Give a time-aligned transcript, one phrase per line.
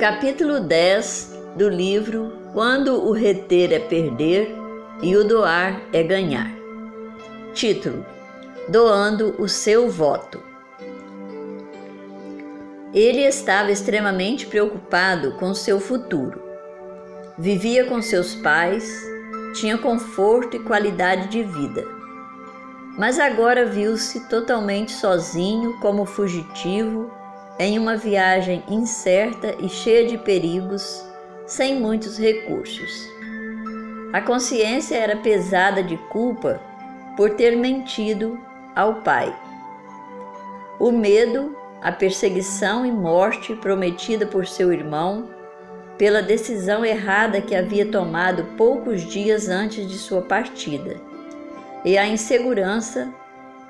[0.00, 4.50] Capítulo 10 do livro Quando o reter é perder
[5.02, 6.50] e o doar é ganhar.
[7.52, 8.06] Título:
[8.66, 10.42] Doando o seu voto.
[12.94, 16.40] Ele estava extremamente preocupado com seu futuro.
[17.36, 19.06] Vivia com seus pais,
[19.52, 21.86] tinha conforto e qualidade de vida.
[22.96, 27.19] Mas agora viu-se totalmente sozinho, como fugitivo
[27.60, 31.04] em uma viagem incerta e cheia de perigos,
[31.46, 33.06] sem muitos recursos.
[34.14, 36.58] A consciência era pesada de culpa
[37.18, 38.40] por ter mentido
[38.74, 39.38] ao pai.
[40.78, 45.28] O medo, a perseguição e morte prometida por seu irmão,
[45.98, 50.96] pela decisão errada que havia tomado poucos dias antes de sua partida,
[51.84, 53.12] e a insegurança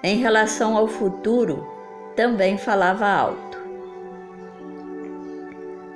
[0.00, 1.66] em relação ao futuro
[2.14, 3.59] também falava alto.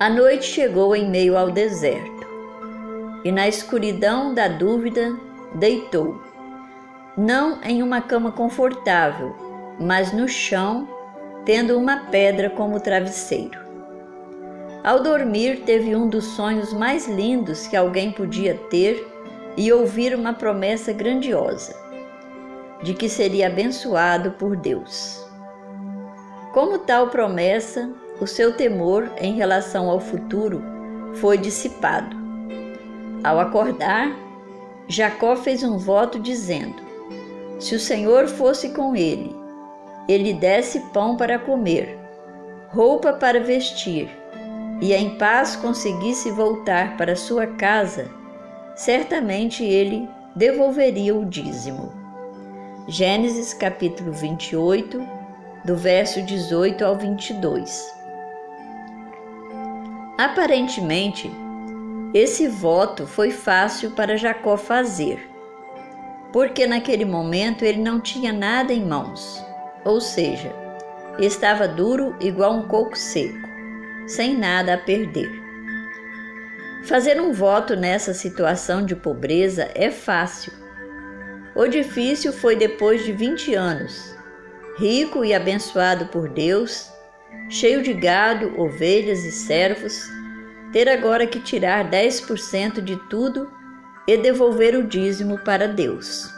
[0.01, 2.27] A noite chegou em meio ao deserto,
[3.24, 5.16] e na escuridão da dúvida
[5.55, 6.21] deitou,
[7.16, 9.37] não em uma cama confortável,
[9.79, 10.88] mas no chão,
[11.45, 13.57] tendo uma pedra como travesseiro.
[14.83, 19.07] Ao dormir, teve um dos sonhos mais lindos que alguém podia ter
[19.57, 21.74] e ouvir uma promessa grandiosa
[22.83, 25.24] de que seria abençoado por Deus.
[26.52, 30.62] Como tal promessa, o seu temor em relação ao futuro
[31.15, 32.16] foi dissipado.
[33.23, 34.15] Ao acordar,
[34.87, 36.82] Jacó fez um voto dizendo:
[37.59, 39.34] Se o Senhor fosse com ele,
[40.09, 41.98] ele desse pão para comer,
[42.68, 44.09] roupa para vestir,
[44.80, 48.10] e em paz conseguisse voltar para sua casa,
[48.76, 51.93] certamente ele devolveria o dízimo.
[52.87, 55.01] Gênesis capítulo 28,
[55.65, 58.04] do verso 18 ao 22.
[60.16, 61.29] Aparentemente,
[62.15, 65.19] esse voto foi fácil para Jacó fazer,
[66.32, 69.44] porque naquele momento ele não tinha nada em mãos,
[69.84, 70.53] ou seja,
[71.19, 73.49] estava duro igual um coco seco,
[74.06, 75.28] sem nada a perder.
[76.84, 80.53] Fazer um voto nessa situação de pobreza é fácil.
[81.56, 84.15] O difícil foi depois de 20 anos,
[84.78, 86.94] rico e abençoado por Deus,
[87.49, 90.09] cheio de gado, ovelhas e servos,
[90.72, 93.50] ter agora que tirar 10% de tudo
[94.06, 96.28] e devolver o dízimo para Deus.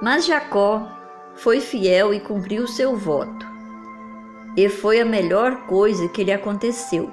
[0.00, 0.98] Mas Jacó
[1.36, 3.46] foi fiel e cumpriu seu voto.
[4.56, 7.10] E foi a melhor coisa que lhe aconteceu,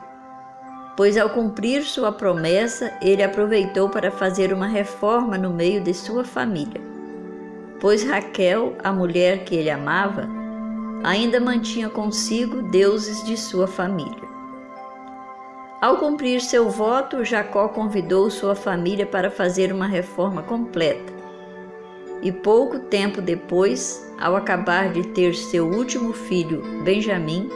[0.98, 6.24] pois ao cumprir sua promessa, ele aproveitou para fazer uma reforma no meio de sua
[6.24, 6.82] família.
[7.80, 10.39] Pois Raquel, a mulher que ele amava,
[11.04, 14.28] ainda mantinha consigo deuses de sua família.
[15.82, 21.14] Ao cumprir seu voto, Jacó convidou sua família para fazer uma reforma completa.
[22.22, 27.50] E pouco tempo depois, ao acabar de ter seu último filho, Benjamim,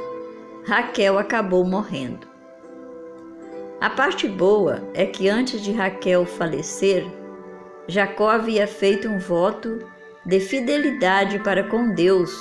[0.66, 2.26] Raquel acabou morrendo.
[3.82, 7.06] A parte boa é que antes de Raquel falecer,
[7.90, 9.80] Jacó havia feito um voto
[10.26, 12.34] de fidelidade para com Deus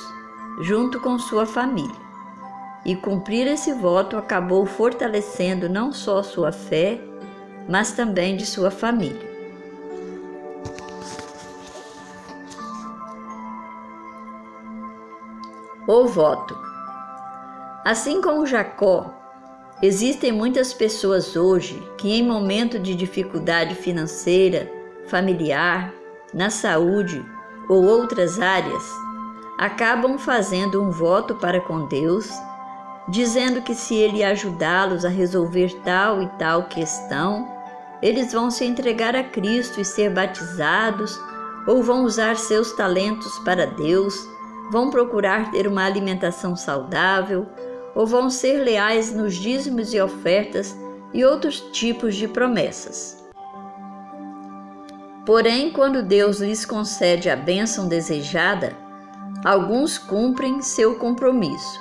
[0.60, 2.00] junto com sua família.
[2.84, 7.00] E cumprir esse voto acabou fortalecendo não só sua fé,
[7.68, 9.30] mas também de sua família.
[15.86, 16.56] O voto.
[17.84, 19.12] Assim como Jacó,
[19.82, 24.70] existem muitas pessoas hoje que, em momento de dificuldade financeira,
[25.08, 25.92] familiar,
[26.32, 27.24] na saúde
[27.68, 28.84] ou outras áreas,
[29.62, 32.28] acabam fazendo um voto para com Deus,
[33.08, 37.48] dizendo que se ele ajudá-los a resolver tal e tal questão,
[38.02, 41.16] eles vão se entregar a Cristo e ser batizados,
[41.64, 44.28] ou vão usar seus talentos para Deus,
[44.72, 47.46] vão procurar ter uma alimentação saudável,
[47.94, 50.76] ou vão ser leais nos dízimos e ofertas
[51.14, 53.24] e outros tipos de promessas.
[55.24, 58.81] Porém, quando Deus lhes concede a bênção desejada,
[59.44, 61.80] Alguns cumprem seu compromisso,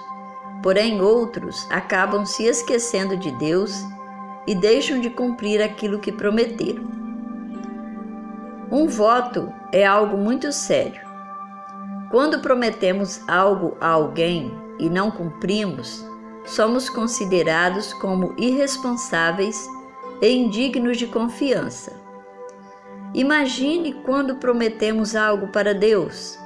[0.64, 3.86] porém outros acabam se esquecendo de Deus
[4.48, 6.84] e deixam de cumprir aquilo que prometeram.
[8.72, 11.02] Um voto é algo muito sério.
[12.10, 16.04] Quando prometemos algo a alguém e não cumprimos,
[16.46, 19.68] somos considerados como irresponsáveis
[20.20, 21.94] e indignos de confiança.
[23.14, 26.41] Imagine quando prometemos algo para Deus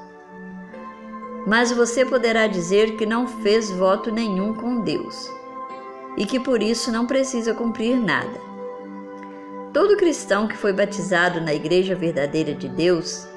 [1.45, 5.29] mas você poderá dizer que não fez voto nenhum com Deus,
[6.17, 8.39] e que por isso não precisa cumprir nada.
[9.71, 13.27] Todo cristão que foi batizado na Igreja Verdadeira de Deus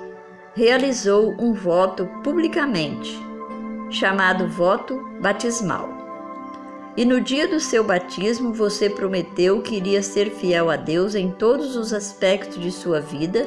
[0.55, 3.19] realizou um voto publicamente,
[3.90, 5.88] chamado voto batismal.
[6.96, 11.31] E no dia do seu batismo você prometeu que iria ser fiel a Deus em
[11.31, 13.46] todos os aspectos de sua vida,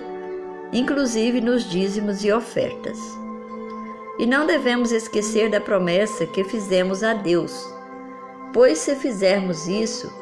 [0.71, 2.97] inclusive nos dízimos e ofertas.
[4.21, 7.67] E não devemos esquecer da promessa que fizemos a Deus,
[8.53, 10.13] pois se fizermos isso,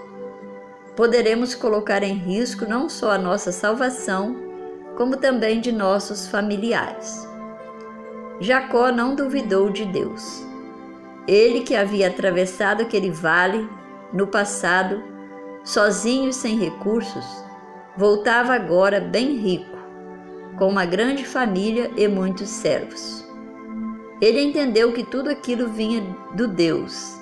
[0.96, 4.38] poderemos colocar em risco não só a nossa salvação,
[4.96, 7.28] como também de nossos familiares.
[8.40, 10.46] Jacó não duvidou de Deus.
[11.28, 13.70] Ele que havia atravessado aquele vale
[14.14, 15.04] no passado,
[15.62, 17.26] sozinho e sem recursos,
[17.98, 19.78] voltava agora bem rico,
[20.58, 23.28] com uma grande família e muitos servos.
[24.22, 26.02] Ele entendeu que tudo aquilo vinha
[26.34, 27.20] do Deus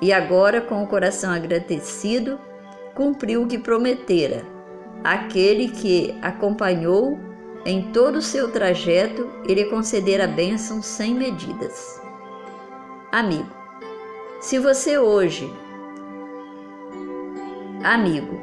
[0.00, 2.38] e agora, com o coração agradecido,
[2.94, 4.44] cumpriu o que prometera,
[5.02, 7.18] aquele que acompanhou
[7.64, 9.64] em todo o seu trajeto e lhe
[10.20, 12.00] a bênção sem medidas.
[13.10, 13.48] Amigo,
[14.40, 15.52] se você hoje,
[17.82, 18.40] amigo,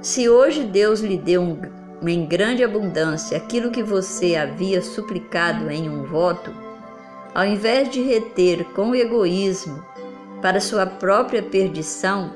[0.00, 1.60] se hoje Deus lhe deu um,
[2.08, 6.65] em grande abundância aquilo que você havia suplicado em um voto,
[7.36, 9.84] ao invés de reter com egoísmo
[10.40, 12.32] para sua própria perdição,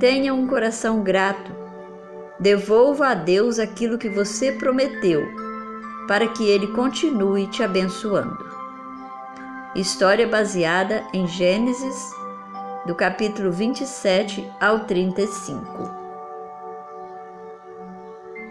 [0.00, 1.52] tenha um coração grato.
[2.40, 5.22] Devolva a Deus aquilo que você prometeu,
[6.08, 8.42] para que Ele continue te abençoando.
[9.76, 12.10] História baseada em Gênesis,
[12.86, 16.03] do capítulo 27 ao 35.